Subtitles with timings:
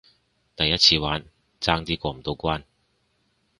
[0.55, 1.23] 第一次玩，
[1.59, 2.63] 爭啲過唔到關